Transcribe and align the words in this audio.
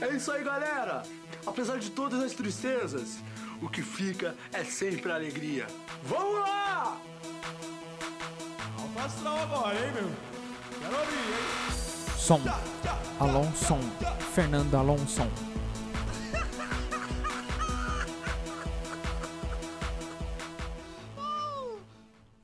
É 0.00 0.08
isso 0.14 0.30
aí, 0.32 0.42
galera! 0.44 1.02
Apesar 1.46 1.78
de 1.78 1.90
todas 1.90 2.22
as 2.22 2.32
tristezas, 2.32 3.18
o 3.60 3.68
que 3.68 3.82
fica 3.82 4.34
é 4.52 4.64
sempre 4.64 5.12
a 5.12 5.14
alegria. 5.14 5.66
Vamos 6.02 6.40
lá! 6.40 6.98
Alto 8.78 8.98
astral 8.98 9.38
agora, 9.38 9.74
hein, 9.74 9.92
meu? 9.92 10.10
Quero 10.80 10.98
ouvir, 10.98 11.14
hein? 11.14 11.64
Som. 12.16 12.40
Alonso. 13.20 13.76
Fernando 14.34 14.74
Alonso. 14.74 15.22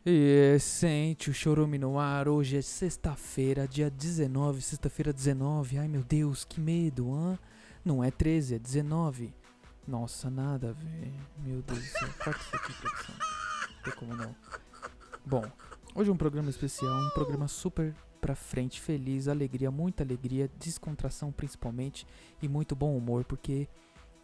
E 0.04 0.58
sente 0.58 1.28
o 1.28 1.34
chorume 1.34 1.76
no 1.76 1.98
ar. 1.98 2.26
Hoje 2.26 2.56
é 2.56 2.62
sexta-feira, 2.62 3.68
dia 3.68 3.90
19. 3.90 4.62
Sexta-feira 4.62 5.12
19. 5.12 5.76
Ai 5.76 5.88
meu 5.88 6.02
Deus, 6.02 6.42
que 6.42 6.58
medo, 6.58 7.12
hã? 7.12 7.38
Não 7.84 8.02
é 8.02 8.10
13, 8.10 8.54
é 8.54 8.58
19. 8.58 9.34
Nossa, 9.86 10.30
nada 10.30 10.72
ver. 10.72 11.12
Meu 11.44 11.60
Deus 11.60 11.78
do 11.80 11.84
céu. 11.84 12.08
Corta 12.24 12.40
isso 12.40 12.56
aqui, 12.56 12.72
produção. 12.72 13.14
Não 13.14 13.82
tem 13.82 13.92
como 13.92 14.16
não. 14.16 14.34
Bom, 15.26 15.44
hoje 15.94 16.08
é 16.08 16.12
um 16.14 16.16
programa 16.16 16.48
especial, 16.48 16.98
um 16.98 17.10
programa 17.10 17.46
super 17.46 17.94
pra 18.22 18.34
frente, 18.34 18.80
feliz, 18.80 19.28
alegria, 19.28 19.70
muita 19.70 20.02
alegria, 20.02 20.50
descontração 20.58 21.30
principalmente 21.30 22.06
e 22.40 22.48
muito 22.48 22.74
bom 22.74 22.96
humor, 22.96 23.24
porque 23.24 23.68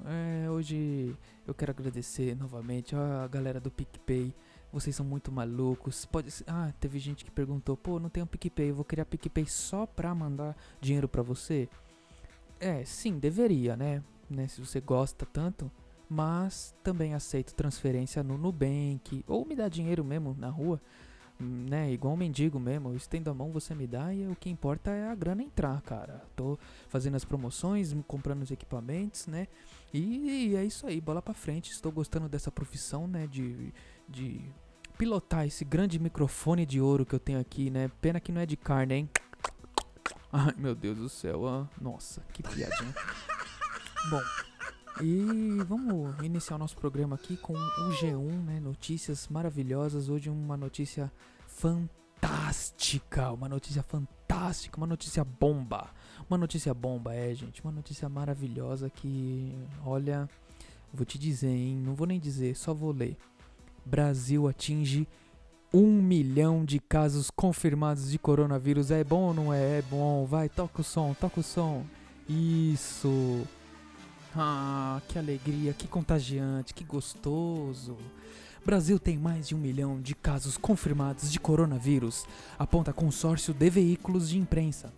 é, 0.06 0.48
hoje 0.51 1.15
eu 1.47 1.55
quero 1.55 1.70
agradecer 1.73 2.34
novamente 2.34 2.97
a 2.97 3.29
galera 3.29 3.61
do 3.61 3.70
PicPay. 3.70 4.34
Vocês 4.73 4.95
são 4.95 5.06
muito 5.06 5.33
malucos. 5.33 6.05
Pode 6.05 6.30
ser- 6.30 6.45
Ah, 6.47 6.73
teve 6.80 6.98
gente 6.98 7.25
que 7.25 7.30
perguntou: 7.30 7.77
pô, 7.77 7.98
não 7.98 8.11
um 8.23 8.27
PicPay, 8.27 8.70
eu 8.70 8.75
vou 8.75 8.84
criar 8.84 9.05
PicPay 9.05 9.47
só 9.47 9.87
pra 9.87 10.15
mandar 10.15 10.56
dinheiro 10.80 11.09
pra 11.09 11.22
você? 11.22 11.69
É, 12.61 12.84
sim, 12.84 13.19
deveria, 13.19 13.77
né? 13.77 14.03
né? 14.28 14.48
Se 14.48 14.61
você 14.61 14.81
gosta 14.81 15.27
tanto. 15.27 15.70
Mas 16.09 16.72
também 16.84 17.14
aceito 17.14 17.53
transferência 17.55 18.22
no 18.22 18.39
Nubank. 18.39 19.25
Ou 19.27 19.44
me 19.44 19.56
dá 19.56 19.69
dinheiro 19.69 20.05
mesmo 20.05 20.37
na 20.39 20.48
rua. 20.48 20.81
Né? 21.39 21.92
Igual 21.92 22.14
um 22.14 22.17
mendigo 22.17 22.61
mesmo. 22.61 22.91
Eu 22.91 22.97
estendo 22.97 23.28
a 23.28 23.34
mão, 23.34 23.50
você 23.50 23.75
me 23.75 23.87
dá. 23.89 24.14
E 24.14 24.27
o 24.28 24.37
que 24.37 24.48
importa 24.48 24.91
é 24.92 25.09
a 25.09 25.14
grana 25.17 25.42
entrar, 25.42 25.81
cara. 25.83 26.25
Tô 26.37 26.56
fazendo 26.89 27.17
as 27.17 27.25
promoções, 27.25 27.92
comprando 28.06 28.42
os 28.42 28.50
equipamentos, 28.53 29.27
né? 29.27 29.48
E, 29.92 30.55
é 30.56 30.64
isso 30.64 30.87
aí, 30.87 31.00
bola 31.00 31.20
pra 31.20 31.34
frente. 31.34 31.72
Estou 31.72 31.91
gostando 31.91 32.28
dessa 32.28 32.53
profissão, 32.53 33.09
né? 33.09 33.27
De, 33.27 33.72
de 34.09 34.41
pilotar 34.97 35.47
esse 35.47 35.65
grande 35.65 35.99
microfone 35.99 36.65
de 36.65 36.81
ouro 36.81 37.05
que 37.05 37.15
eu 37.15 37.21
tenho 37.21 37.39
aqui, 37.41 37.71
né? 37.71 37.91
Pena 38.01 38.21
que 38.21 38.33
não 38.33 38.41
é 38.41 38.47
de 38.47 38.57
carne, 38.57 38.95
hein? 38.95 39.11
Ai, 40.33 40.55
meu 40.57 40.75
Deus 40.75 40.97
do 40.99 41.09
céu. 41.09 41.47
ah, 41.47 41.69
Nossa, 41.81 42.23
que 42.33 42.43
piadinha. 42.43 42.95
Bom, 44.11 44.23
e 45.03 45.62
vamos 45.67 46.15
iniciar 46.25 46.57
o 46.57 46.59
nosso 46.59 46.77
programa 46.77 47.17
aqui 47.17 47.37
com 47.37 47.53
o 47.53 47.91
G1, 47.91 48.45
né? 48.45 48.61
Notícias 48.61 49.29
maravilhosas. 49.29 50.09
Hoje 50.09 50.31
uma 50.31 50.57
notícia 50.57 51.12
fantástica, 51.47 53.31
uma 53.33 53.49
notícia 53.49 53.83
fantástica, 53.83 54.77
uma 54.79 54.87
notícia 54.87 55.25
bomba. 55.25 55.91
Uma 56.29 56.39
notícia 56.39 56.73
bomba, 56.73 57.15
é, 57.15 57.34
gente, 57.34 57.62
uma 57.62 57.73
notícia 57.73 58.09
maravilhosa 58.09 58.89
que, 58.91 59.55
olha, 59.84 60.29
vou 60.93 61.05
te 61.05 61.19
dizer, 61.19 61.49
hein? 61.49 61.77
Não 61.77 61.95
vou 61.95 62.07
nem 62.07 62.19
dizer, 62.19 62.57
só 62.57 62.73
vou 62.75 62.93
ler. 62.93 63.17
Brasil 63.87 64.48
atinge 64.48 65.06
um 65.73 66.03
milhão 66.03 66.65
de 66.65 66.81
casos 66.81 67.31
confirmados 67.31 68.11
de 68.11 68.19
coronavírus. 68.19 68.91
É 68.91 69.05
bom 69.05 69.28
ou 69.28 69.34
não 69.34 69.55
é? 69.55 69.78
É 69.78 69.83
bom. 69.83 70.27
Vai, 70.27 70.48
toca 70.48 70.81
o 70.81 70.84
som, 70.84 71.15
toca 71.15 71.41
o 71.41 71.43
som. 71.43 71.84
Isso. 72.28 73.47
Ah, 74.34 75.01
que 75.09 75.19
alegria, 75.19 75.72
que 75.72 75.87
contagiante, 75.87 76.75
que 76.75 76.84
gostoso. 76.84 77.97
Brasil 78.65 78.99
tem 78.99 79.16
mais 79.16 79.47
de 79.47 79.55
um 79.55 79.59
milhão 79.59 80.00
de 80.00 80.12
casos 80.15 80.56
confirmados 80.56 81.31
de 81.31 81.39
coronavírus, 81.39 82.27
aponta 82.59 82.93
consórcio 82.93 83.55
de 83.55 83.71
veículos 83.71 84.28
de 84.28 84.39
imprensa. 84.39 84.93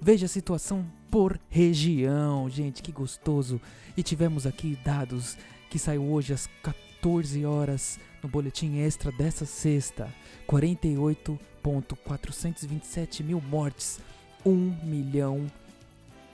Veja 0.00 0.26
a 0.26 0.28
situação 0.28 0.86
por 1.10 1.38
região, 1.50 2.48
gente, 2.48 2.80
que 2.80 2.92
gostoso. 2.92 3.60
E 3.96 4.04
tivemos 4.04 4.46
aqui 4.46 4.78
dados 4.84 5.36
que 5.68 5.80
saiu 5.80 6.04
hoje 6.04 6.32
às 6.32 6.48
14 6.62 7.44
horas 7.44 7.98
no 8.22 8.28
boletim 8.28 8.78
extra 8.78 9.10
dessa 9.12 9.46
sexta. 9.46 10.12
48.427 10.48 13.22
mil 13.22 13.40
mortes, 13.40 14.00
1 14.44 14.50
milhão 14.84 15.46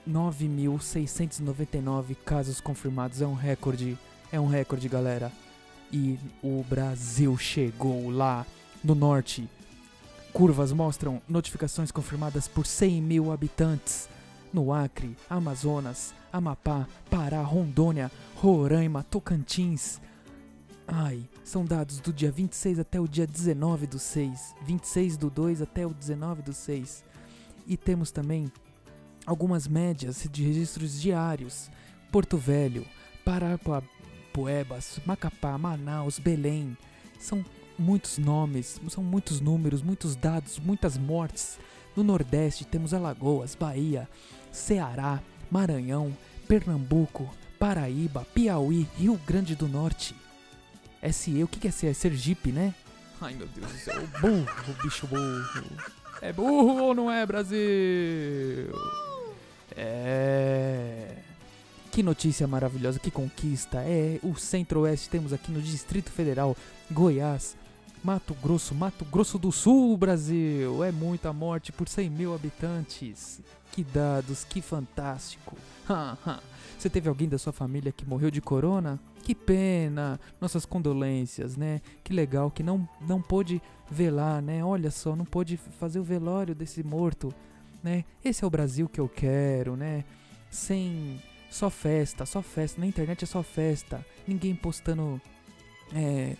9.699 0.08 2.16
casos 2.24 2.58
confirmados. 2.60 3.20
É 3.20 3.26
um 3.26 3.34
recorde. 3.34 3.98
É 4.30 4.38
um 4.38 4.46
recorde, 4.46 4.88
galera. 4.88 5.32
E 5.92 6.16
o 6.42 6.64
Brasil 6.68 7.36
chegou 7.36 8.08
lá 8.10 8.46
no 8.82 8.94
norte. 8.94 9.46
Curvas 10.32 10.72
mostram 10.72 11.20
notificações 11.28 11.92
confirmadas 11.92 12.48
por 12.48 12.66
100 12.66 13.00
mil 13.00 13.32
habitantes. 13.32 14.08
No 14.52 14.72
Acre, 14.72 15.16
Amazonas, 15.28 16.12
Amapá, 16.32 16.86
Pará, 17.10 17.42
Rondônia, 17.42 18.10
Roraima, 18.36 19.04
Tocantins. 19.04 20.00
Ai, 20.86 21.26
são 21.42 21.64
dados 21.64 21.98
do 21.98 22.12
dia 22.12 22.30
26 22.30 22.78
até 22.78 23.00
o 23.00 23.08
dia 23.08 23.26
19 23.26 23.86
do 23.86 23.98
6. 23.98 24.54
26 24.62 25.16
do 25.16 25.30
2 25.30 25.62
até 25.62 25.86
o 25.86 25.94
19 25.94 26.42
do 26.42 26.52
6. 26.52 27.02
E 27.66 27.76
temos 27.76 28.10
também 28.10 28.52
algumas 29.24 29.66
médias 29.66 30.26
de 30.30 30.44
registros 30.44 31.00
diários. 31.00 31.70
Porto 32.12 32.36
Velho, 32.36 32.86
Parapuebas, 33.24 35.00
Macapá, 35.06 35.56
Manaus, 35.56 36.18
Belém. 36.18 36.76
São 37.18 37.44
muitos 37.78 38.18
nomes, 38.18 38.80
são 38.88 39.02
muitos 39.02 39.40
números, 39.40 39.82
muitos 39.82 40.14
dados, 40.14 40.58
muitas 40.58 40.98
mortes. 40.98 41.58
No 41.96 42.04
Nordeste 42.04 42.64
temos 42.64 42.92
Alagoas, 42.92 43.54
Bahia, 43.54 44.08
Ceará, 44.52 45.22
Maranhão, 45.50 46.16
Pernambuco, 46.46 47.28
Paraíba, 47.58 48.26
Piauí, 48.34 48.86
Rio 48.96 49.18
Grande 49.26 49.56
do 49.56 49.66
Norte. 49.66 50.14
SE, 51.12 51.42
o 51.42 51.48
que 51.48 51.60
que 51.60 51.68
é 51.68 51.70
SE? 51.70 51.86
É 51.86 51.92
Sergipe, 51.92 52.52
né? 52.52 52.74
Ai 53.20 53.34
meu 53.34 53.46
Deus 53.48 53.70
do 53.70 53.78
céu, 53.78 54.02
burro, 54.20 54.82
bicho 54.82 55.06
burro. 55.06 55.64
É 56.20 56.32
burro 56.32 56.82
ou 56.82 56.94
não 56.94 57.10
é, 57.10 57.24
Brasil? 57.24 57.58
É. 59.76 61.16
Que 61.90 62.02
notícia 62.02 62.46
maravilhosa, 62.46 62.98
que 62.98 63.10
conquista. 63.10 63.78
É 63.78 64.18
o 64.22 64.34
Centro-Oeste, 64.34 65.08
temos 65.08 65.32
aqui 65.32 65.52
no 65.52 65.62
Distrito 65.62 66.10
Federal, 66.10 66.56
Goiás, 66.90 67.56
Mato 68.02 68.34
Grosso, 68.34 68.74
Mato 68.74 69.04
Grosso 69.04 69.38
do 69.38 69.52
Sul, 69.52 69.96
Brasil. 69.96 70.82
É 70.82 70.90
muita 70.90 71.32
morte 71.32 71.70
por 71.72 71.88
100 71.88 72.10
mil 72.10 72.34
habitantes. 72.34 73.40
Que 73.72 73.84
dados, 73.84 74.44
que 74.44 74.60
fantástico. 74.60 75.56
Você 76.78 76.90
teve 76.90 77.08
alguém 77.08 77.28
da 77.28 77.38
sua 77.38 77.52
família 77.52 77.92
que 77.92 78.06
morreu 78.06 78.30
de 78.30 78.40
corona? 78.40 79.00
Que 79.22 79.34
pena. 79.34 80.20
Nossas 80.40 80.66
condolências, 80.66 81.56
né? 81.56 81.80
Que 82.02 82.12
legal 82.12 82.50
que 82.50 82.62
não 82.62 82.88
não 83.00 83.22
pôde 83.22 83.62
velar, 83.90 84.42
né? 84.42 84.64
Olha 84.64 84.90
só, 84.90 85.16
não 85.16 85.24
pôde 85.24 85.56
fazer 85.56 85.98
o 85.98 86.04
velório 86.04 86.54
desse 86.54 86.82
morto, 86.82 87.32
né? 87.82 88.04
Esse 88.24 88.44
é 88.44 88.46
o 88.46 88.50
Brasil 88.50 88.88
que 88.88 89.00
eu 89.00 89.08
quero, 89.08 89.76
né? 89.76 90.04
Sem 90.50 91.22
só 91.50 91.70
festa, 91.70 92.26
só 92.26 92.42
festa. 92.42 92.80
Na 92.80 92.86
internet 92.86 93.24
é 93.24 93.26
só 93.26 93.42
festa. 93.42 94.04
Ninguém 94.26 94.54
postando 94.54 95.20
é, 95.94 96.36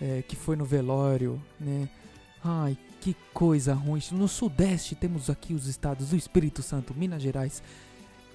é, 0.00 0.22
que 0.22 0.36
foi 0.36 0.56
no 0.56 0.64
velório, 0.64 1.40
né? 1.58 1.88
Ai, 2.42 2.76
que 3.00 3.16
coisa 3.32 3.74
ruim. 3.74 4.00
No 4.12 4.28
Sudeste 4.28 4.94
temos 4.94 5.30
aqui 5.30 5.54
os 5.54 5.66
estados 5.66 6.10
do 6.10 6.16
Espírito 6.16 6.62
Santo, 6.62 6.94
Minas 6.94 7.22
Gerais, 7.22 7.62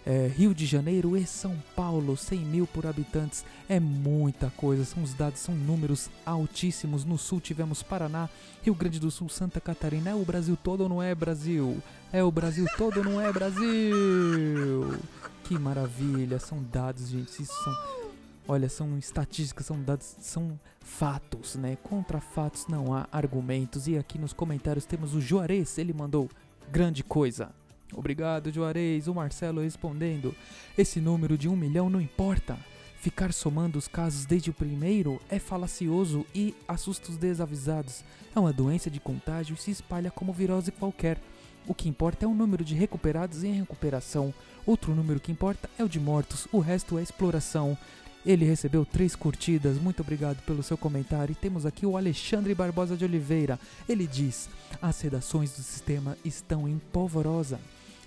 é, 0.06 0.28
Rio 0.28 0.54
de 0.54 0.66
Janeiro 0.66 1.16
e 1.16 1.26
São 1.26 1.56
Paulo, 1.76 2.18
100 2.18 2.40
mil 2.40 2.68
por 2.68 2.86
habitantes. 2.86 3.46
É 3.70 3.80
muita 3.80 4.52
coisa, 4.58 4.84
são 4.84 5.04
os 5.04 5.14
dados, 5.14 5.40
são 5.40 5.54
números 5.54 6.10
altíssimos. 6.26 7.06
No 7.06 7.18
Sul 7.18 7.40
tivemos 7.40 7.84
Paraná, 7.84 8.30
Rio 8.64 8.74
Grande 8.74 9.00
do 9.00 9.12
Sul, 9.12 9.30
Santa 9.30 9.62
Catarina. 9.62 10.10
É 10.10 10.16
o 10.16 10.26
Brasil 10.26 10.58
todo 10.62 10.82
ou 10.82 10.90
não 10.90 11.02
é 11.02 11.14
Brasil? 11.14 11.82
É 12.12 12.24
o 12.24 12.32
Brasil 12.32 12.66
todo 12.78 12.98
ou 12.98 13.04
não 13.04 13.22
é 13.22 13.32
Brasil? 13.32 15.00
Que 15.44 15.58
maravilha, 15.58 16.40
são 16.40 16.64
dados, 16.64 17.10
gente. 17.10 17.42
Isso 17.42 17.54
são. 17.64 18.02
Olha, 18.48 18.68
são 18.68 18.98
estatísticas, 18.98 19.68
são 19.68 19.82
dados, 19.82 20.16
são 20.20 20.60
fatos, 20.80 21.56
né? 21.56 21.78
Contra 21.84 22.20
fatos 22.20 22.68
não 22.68 22.94
há 22.94 23.08
argumentos. 23.12 23.88
E 23.88 23.98
aqui 23.98 24.18
nos 24.18 24.34
comentários 24.34 24.84
temos 24.84 25.14
o 25.14 25.22
Juarez, 25.22 25.78
ele 25.78 25.94
mandou 25.94 26.30
grande 26.72 27.04
coisa. 27.04 27.52
Obrigado, 27.94 28.52
Juarez. 28.52 29.08
O 29.08 29.16
Marcelo 29.16 29.62
respondendo: 29.62 30.36
Esse 30.78 31.00
número 31.00 31.38
de 31.38 31.48
um 31.48 31.56
milhão 31.56 31.90
não 31.90 32.02
importa. 32.02 32.58
Ficar 33.02 33.34
somando 33.34 33.80
os 33.80 33.88
casos 33.88 34.26
desde 34.26 34.52
o 34.52 34.54
primeiro 34.54 35.20
é 35.28 35.40
falacioso 35.40 36.24
e 36.36 36.54
assusta 36.68 37.10
os 37.10 37.18
desavisados. 37.18 38.04
É 38.36 38.40
uma 38.40 38.54
doença 38.54 38.92
de 38.92 39.00
contágio 39.00 39.56
e 39.56 39.58
se 39.58 39.72
espalha 39.72 40.12
como 40.12 40.32
virose 40.32 40.72
qualquer. 40.72 41.20
O 41.68 41.74
que 41.74 41.90
importa 41.90 42.26
é 42.26 42.28
o 42.28 42.34
número 42.34 42.64
de 42.64 42.76
recuperados 42.76 43.44
em 43.44 43.54
recuperação. 43.54 44.32
Outro 44.68 44.94
número 44.94 45.20
que 45.20 45.32
importa 45.32 45.68
é 45.80 45.84
o 45.84 45.90
de 45.90 46.00
mortos. 46.00 46.48
O 46.52 46.60
resto 46.60 47.00
é 47.00 47.02
exploração. 47.02 47.76
Ele 48.24 48.46
recebeu 48.46 48.86
três 48.86 49.16
curtidas. 49.16 49.82
Muito 49.82 50.02
obrigado 50.02 50.42
pelo 50.44 50.62
seu 50.62 50.78
comentário. 50.78 51.34
E 51.34 51.36
temos 51.36 51.66
aqui 51.66 51.88
o 51.88 51.98
Alexandre 51.98 52.54
Barbosa 52.54 52.96
de 52.96 53.04
Oliveira. 53.04 53.60
Ele 53.90 54.06
diz: 54.06 54.48
As 54.80 55.02
redações 55.02 55.52
do 55.52 55.64
sistema 55.64 56.16
estão 56.24 56.68
em 56.68 56.80
polvorosa. 56.92 57.60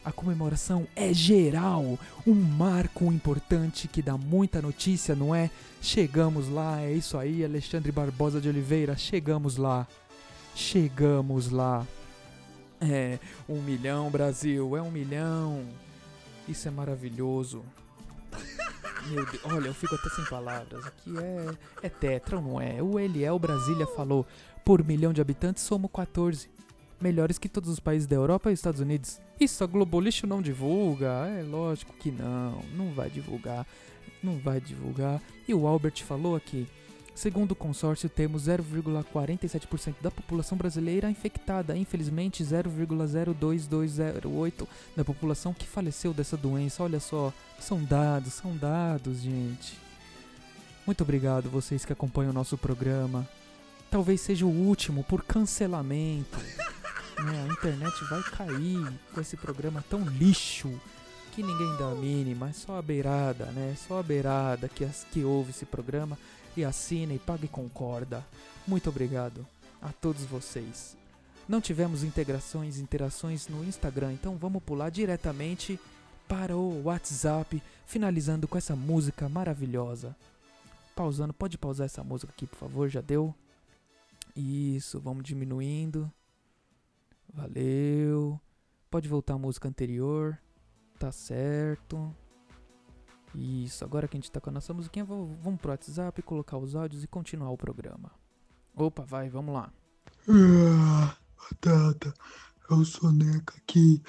A 0.04 0.12
comemoração 0.12 0.86
é 0.94 1.14
geral, 1.14 1.98
um 2.26 2.34
marco 2.34 3.06
importante 3.06 3.88
que 3.88 4.02
dá 4.02 4.18
muita 4.18 4.60
notícia, 4.60 5.14
não 5.14 5.34
é? 5.34 5.50
Chegamos 5.80 6.48
lá, 6.48 6.80
é 6.82 6.92
isso 6.92 7.16
aí, 7.16 7.42
Alexandre 7.42 7.90
Barbosa 7.90 8.40
de 8.40 8.48
Oliveira, 8.48 8.96
chegamos 8.96 9.56
lá. 9.56 9.86
Chegamos 10.54 11.50
lá. 11.50 11.86
É, 12.80 13.18
um 13.48 13.62
milhão, 13.62 14.10
Brasil, 14.10 14.76
é 14.76 14.82
um 14.82 14.90
milhão. 14.90 15.64
Isso 16.46 16.68
é 16.68 16.70
maravilhoso. 16.70 17.64
Meu 19.08 19.24
Deus, 19.24 19.40
olha, 19.44 19.68
eu 19.68 19.74
fico 19.74 19.94
até 19.94 20.08
sem 20.10 20.24
palavras. 20.26 20.86
Aqui 20.86 21.14
é, 21.18 21.86
é 21.86 21.88
tetra, 21.88 22.40
não 22.40 22.60
é? 22.60 22.82
O 22.82 22.98
Eliel 22.98 23.38
Brasília 23.38 23.86
falou: 23.86 24.26
por 24.64 24.84
milhão 24.84 25.12
de 25.12 25.20
habitantes 25.20 25.62
somos 25.62 25.90
14 25.92 26.48
melhores 27.04 27.36
que 27.36 27.50
todos 27.50 27.68
os 27.68 27.78
países 27.78 28.08
da 28.08 28.16
Europa 28.16 28.50
e 28.50 28.54
Estados 28.54 28.80
Unidos. 28.80 29.20
Isso 29.38 29.62
a 29.62 29.66
Globolixo 29.66 30.26
não 30.26 30.40
divulga? 30.40 31.28
É 31.38 31.42
lógico 31.42 31.92
que 31.92 32.10
não, 32.10 32.62
não 32.74 32.94
vai 32.94 33.10
divulgar, 33.10 33.66
não 34.22 34.38
vai 34.38 34.58
divulgar. 34.58 35.20
E 35.46 35.52
o 35.52 35.66
Albert 35.66 36.02
falou 36.02 36.34
aqui. 36.34 36.66
Segundo 37.14 37.52
o 37.52 37.56
consórcio, 37.56 38.08
temos 38.08 38.48
0,47% 38.48 39.96
da 40.00 40.10
população 40.10 40.56
brasileira 40.56 41.10
infectada, 41.10 41.76
infelizmente 41.76 42.42
0,02208 42.42 44.66
da 44.96 45.04
população 45.04 45.52
que 45.52 45.66
faleceu 45.66 46.14
dessa 46.14 46.38
doença. 46.38 46.82
Olha 46.82 46.98
só, 46.98 47.30
são 47.60 47.84
dados, 47.84 48.32
são 48.32 48.56
dados, 48.56 49.20
gente. 49.20 49.78
Muito 50.86 51.02
obrigado 51.02 51.50
vocês 51.50 51.84
que 51.84 51.92
acompanham 51.92 52.30
o 52.30 52.34
nosso 52.34 52.56
programa. 52.58 53.28
Talvez 53.90 54.22
seja 54.22 54.44
o 54.44 54.50
último 54.50 55.04
por 55.04 55.22
cancelamento. 55.22 56.38
Né? 57.22 57.46
A 57.48 57.52
internet 57.52 58.04
vai 58.04 58.22
cair 58.22 58.92
com 59.12 59.20
esse 59.20 59.36
programa 59.36 59.84
tão 59.88 60.04
lixo 60.04 60.72
que 61.34 61.42
ninguém 61.42 61.76
dá 61.76 61.90
a 61.90 61.94
mínima, 61.94 62.50
é 62.50 62.52
só 62.52 62.78
a 62.78 62.82
beirada, 62.82 63.46
né? 63.46 63.74
Só 63.88 63.98
a 63.98 64.02
beirada 64.02 64.68
que, 64.68 64.84
as, 64.84 65.04
que 65.10 65.24
ouve 65.24 65.50
esse 65.50 65.66
programa 65.66 66.16
e 66.56 66.64
assina 66.64 67.12
e 67.12 67.18
paga 67.18 67.44
e 67.44 67.48
concorda. 67.48 68.24
Muito 68.66 68.88
obrigado 68.88 69.44
a 69.82 69.92
todos 69.92 70.24
vocês. 70.24 70.96
Não 71.48 71.60
tivemos 71.60 72.04
integrações, 72.04 72.78
interações 72.78 73.48
no 73.48 73.64
Instagram, 73.64 74.12
então 74.12 74.36
vamos 74.36 74.62
pular 74.62 74.90
diretamente 74.90 75.78
para 76.28 76.56
o 76.56 76.84
WhatsApp, 76.84 77.62
finalizando 77.84 78.46
com 78.46 78.56
essa 78.56 78.76
música 78.76 79.28
maravilhosa. 79.28 80.16
Pausando, 80.94 81.34
pode 81.34 81.58
pausar 81.58 81.86
essa 81.86 82.04
música 82.04 82.32
aqui, 82.32 82.46
por 82.46 82.56
favor, 82.56 82.88
já 82.88 83.00
deu? 83.00 83.34
Isso, 84.36 85.00
vamos 85.00 85.24
diminuindo. 85.24 86.10
Valeu. 87.34 88.40
Pode 88.90 89.08
voltar 89.08 89.34
a 89.34 89.38
música 89.38 89.68
anterior. 89.68 90.38
Tá 90.98 91.10
certo. 91.10 92.14
Isso, 93.34 93.84
agora 93.84 94.06
que 94.06 94.16
a 94.16 94.20
gente 94.20 94.30
tá 94.30 94.40
com 94.40 94.50
a 94.50 94.52
nossa 94.52 94.72
musiquinha, 94.72 95.04
vamos 95.04 95.60
pro 95.60 95.72
WhatsApp, 95.72 96.22
colocar 96.22 96.56
os 96.56 96.76
áudios 96.76 97.02
e 97.02 97.08
continuar 97.08 97.50
o 97.50 97.56
programa. 97.56 98.12
Opa, 98.76 99.02
vai, 99.02 99.28
vamos 99.28 99.52
lá. 99.52 99.72
Ah, 100.28 101.16
batata, 101.36 102.14
é 102.70 102.74
o 102.74 102.84
Soneca 102.84 103.54
aqui. 103.56 104.00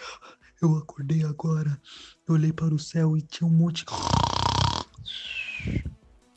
Eu 0.62 0.76
acordei 0.78 1.24
agora, 1.24 1.82
eu 2.28 2.36
olhei 2.36 2.54
para 2.54 2.74
o 2.74 2.80
céu 2.80 3.18
e 3.18 3.22
tinha 3.24 3.48
um 3.48 3.52
monte. 3.52 3.84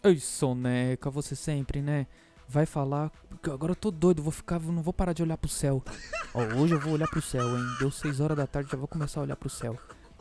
Ei, 0.02 0.18
Soneca, 0.18 1.10
você 1.10 1.36
sempre, 1.36 1.82
né? 1.82 2.06
Vai 2.48 2.66
falar. 2.66 3.12
Agora 3.44 3.72
eu 3.72 3.76
tô 3.76 3.90
doido, 3.90 4.22
vou 4.22 4.32
ficar, 4.32 4.58
não 4.58 4.82
vou 4.82 4.92
parar 4.92 5.12
de 5.12 5.22
olhar 5.22 5.36
pro 5.36 5.48
céu. 5.48 5.82
Ó, 6.34 6.42
hoje 6.60 6.74
eu 6.74 6.80
vou 6.80 6.94
olhar 6.94 7.08
pro 7.08 7.20
céu, 7.20 7.56
hein? 7.56 7.64
Deu 7.78 7.90
6 7.90 8.20
horas 8.20 8.36
da 8.36 8.46
tarde, 8.46 8.70
já 8.70 8.78
vou 8.78 8.88
começar 8.88 9.20
a 9.20 9.22
olhar 9.22 9.36
pro 9.36 9.50
céu, 9.50 9.78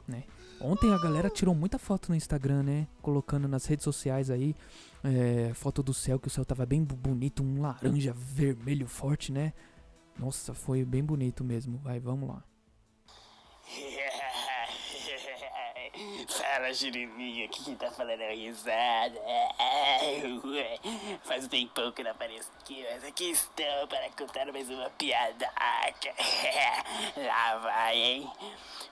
né? 0.07 0.24
Ontem 0.59 0.91
a 0.94 0.97
galera 0.97 1.29
tirou 1.29 1.53
muita 1.53 1.77
foto 1.77 2.09
no 2.09 2.15
Instagram, 2.15 2.63
né? 2.63 2.88
Colocando 3.01 3.47
nas 3.47 3.65
redes 3.65 3.83
sociais 3.83 4.29
aí 4.29 4.56
é, 5.03 5.53
foto 5.53 5.81
do 5.83 5.94
céu, 5.94 6.19
que 6.19 6.27
o 6.27 6.31
céu 6.31 6.44
tava 6.44 6.65
bem 6.65 6.83
bonito, 6.83 7.44
um 7.44 7.62
laranja 7.62 8.13
vermelho 8.13 8.88
forte, 8.88 9.31
né? 9.31 9.53
Nossa, 10.18 10.53
foi 10.53 10.83
bem 10.83 11.03
bonito 11.03 11.44
mesmo. 11.44 11.77
Vai, 11.77 12.00
vamos 12.00 12.29
lá. 12.29 12.44
Fala, 16.27 16.74
Juriminha, 16.74 17.47
que 17.47 17.63
quem 17.63 17.75
tá 17.75 17.89
falando 17.89 18.19
é 18.19 18.33
risada. 18.33 19.19
Faz 21.24 21.45
um 21.45 21.47
tempão 21.47 21.91
que 21.94 22.03
não 22.03 22.12
apareço 22.12 22.51
aqui, 22.59 22.85
mas 22.91 23.03
aqui 23.06 23.31
estou 23.31 23.88
para 23.88 24.09
contar 24.09 24.51
mais 24.51 24.69
uma 24.69 24.89
piada. 24.91 25.50
Lá 27.15 27.57
vai, 27.59 27.97
hein? 27.97 28.31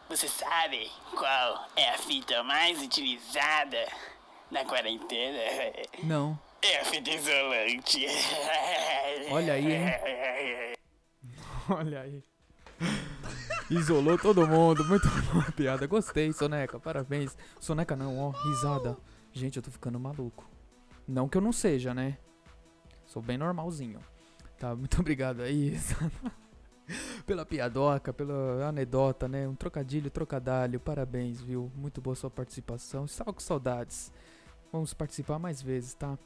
Você 0.08 0.30
sabe 0.30 0.90
qual 1.12 1.68
é 1.76 1.90
a 1.90 1.98
fita 1.98 2.42
mais 2.44 2.82
utilizada 2.82 3.86
na 4.50 4.64
quarentena? 4.64 5.40
Não. 6.04 6.40
É 6.62 6.80
a 6.80 6.86
fita 6.86 7.12
isolante. 7.12 8.06
Olha 9.30 9.54
aí, 9.54 9.74
hein? 9.74 10.76
Olha 11.70 12.02
aí. 12.02 12.24
Isolou 13.70 14.18
todo 14.18 14.48
mundo. 14.48 14.86
Muito 14.86 15.08
boa 15.34 15.52
piada. 15.52 15.88
Gostei, 15.88 16.32
Soneca. 16.32 16.80
Parabéns. 16.80 17.36
Soneca 17.60 17.96
não, 17.96 18.18
ó. 18.20 18.30
Risada. 18.30 18.98
Gente, 19.34 19.58
eu 19.58 19.64
tô 19.64 19.72
ficando 19.72 20.00
maluco. 20.00 20.48
Não 21.08 21.28
que 21.28 21.38
eu 21.38 21.42
não 21.42 21.52
seja, 21.52 21.94
né? 21.94 22.18
Sou 23.06 23.22
bem 23.22 23.38
normalzinho. 23.38 24.00
Tá, 24.60 24.76
muito 24.76 25.00
obrigado 25.02 25.42
aí. 25.42 25.80
pela 27.26 27.46
piadoca, 27.46 28.14
pela 28.14 28.68
anedota, 28.68 29.28
né? 29.28 29.48
Um 29.48 29.56
trocadilho, 29.56 30.12
trocadalho. 30.12 30.80
Parabéns, 30.80 31.42
viu? 31.42 31.72
Muito 31.76 32.00
boa 32.02 32.16
sua 32.16 32.30
participação. 32.30 33.06
Estava 33.06 33.34
com 33.34 33.40
saudades. 33.40 34.12
Vamos 34.72 34.94
participar 34.94 35.40
mais 35.40 35.62
vezes, 35.62 35.96
tá? 35.96 36.18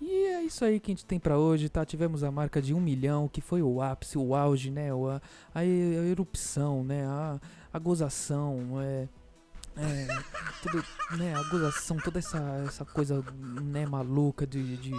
E 0.00 0.26
é 0.26 0.42
isso 0.42 0.64
aí 0.64 0.80
que 0.80 0.90
a 0.90 0.94
gente 0.94 1.04
tem 1.06 1.18
para 1.18 1.38
hoje, 1.38 1.68
tá? 1.68 1.84
Tivemos 1.84 2.24
a 2.24 2.30
marca 2.30 2.60
de 2.60 2.74
um 2.74 2.80
milhão, 2.80 3.28
que 3.28 3.40
foi 3.40 3.62
o 3.62 3.80
ápice, 3.80 4.18
o 4.18 4.34
auge, 4.34 4.70
né? 4.70 4.90
A, 4.92 5.20
a 5.54 5.64
erupção, 5.64 6.84
né? 6.84 7.06
A, 7.06 7.40
a 7.72 7.78
gozação, 7.78 8.80
é, 8.80 9.08
é, 9.76 10.06
tudo, 10.62 10.84
né? 11.16 11.34
A 11.34 11.42
gozação, 11.44 11.96
toda 11.96 12.18
essa, 12.18 12.38
essa 12.66 12.84
coisa, 12.84 13.24
né? 13.62 13.86
Maluca 13.86 14.46
de, 14.46 14.76
de, 14.76 14.92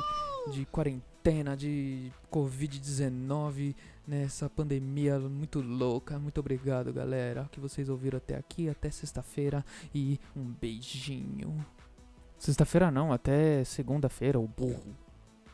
de 0.51 0.65
quarentena, 0.65 1.55
de 1.55 2.11
Covid-19, 2.31 3.75
né? 4.07 4.23
Essa 4.23 4.49
pandemia 4.49 5.19
muito 5.19 5.61
louca. 5.61 6.17
Muito 6.17 6.39
obrigado, 6.39 6.91
galera, 6.93 7.47
que 7.51 7.59
vocês 7.59 7.89
ouviram 7.89 8.17
até 8.17 8.35
aqui. 8.35 8.69
Até 8.69 8.89
sexta-feira 8.89 9.63
e 9.93 10.19
um 10.35 10.43
beijinho. 10.43 11.65
Sexta-feira 12.37 12.91
não, 12.91 13.11
até 13.11 13.63
segunda-feira, 13.63 14.39
o 14.39 14.47
burro. 14.47 14.95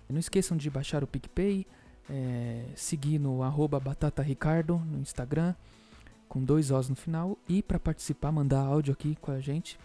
E 0.09 0.13
não 0.13 0.19
esqueçam 0.19 0.57
de 0.57 0.69
baixar 0.69 1.03
o 1.03 1.07
PicPay, 1.07 1.65
é, 2.09 2.65
seguir 2.75 3.19
no 3.19 3.43
arroba 3.43 3.79
batataricardo 3.79 4.77
no 4.77 5.00
Instagram, 5.00 5.55
com 6.27 6.43
dois 6.43 6.71
Os 6.71 6.89
no 6.89 6.95
final. 6.95 7.38
E 7.47 7.61
para 7.63 7.79
participar, 7.79 8.31
mandar 8.31 8.61
áudio 8.61 8.93
aqui 8.93 9.15
com 9.21 9.31
a 9.31 9.39
gente 9.39 9.79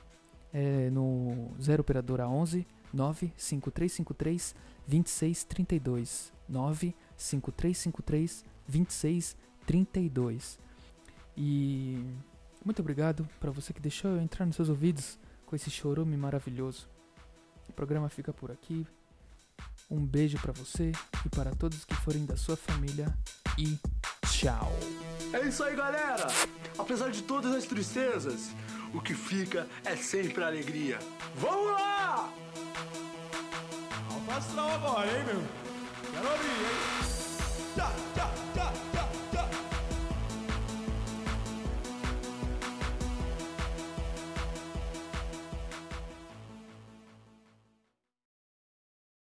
é, 0.52 0.90
no 0.90 1.50
0 1.60 1.82
Operadora 1.82 2.28
11 2.28 2.66
95353 2.92 4.54
2632. 4.86 6.32
95353 6.48 8.44
2632. 8.66 10.58
E 11.36 12.04
muito 12.64 12.80
obrigado 12.80 13.28
para 13.38 13.50
você 13.50 13.72
que 13.72 13.80
deixou 13.80 14.12
eu 14.12 14.20
entrar 14.20 14.46
nos 14.46 14.56
seus 14.56 14.68
ouvidos 14.68 15.18
com 15.46 15.56
esse 15.56 15.70
chorume 15.70 16.16
maravilhoso. 16.16 16.88
O 17.68 17.72
programa 17.72 18.08
fica 18.08 18.32
por 18.32 18.50
aqui. 18.50 18.86
Um 19.90 20.04
beijo 20.04 20.38
para 20.38 20.52
você 20.52 20.92
e 21.24 21.28
para 21.30 21.54
todos 21.54 21.84
que 21.84 21.94
forem 21.94 22.26
da 22.26 22.36
sua 22.36 22.56
família 22.56 23.16
e 23.56 23.78
tchau. 24.28 24.72
É 25.32 25.46
isso 25.46 25.62
aí, 25.62 25.74
galera. 25.76 26.26
Apesar 26.76 27.10
de 27.10 27.22
todas 27.22 27.54
as 27.54 27.64
tristezas, 27.64 28.50
o 28.92 29.00
que 29.00 29.14
fica 29.14 29.66
é 29.84 29.96
sempre 29.96 30.42
a 30.42 30.48
alegria. 30.48 30.98
Vamos 31.36 31.72
lá! 31.72 32.32
Alfa 34.10 34.74
agora, 34.74 35.06
hein, 35.06 35.24
meu? 35.24 35.42
Quero 36.12 36.28
ouvir. 36.28 38.05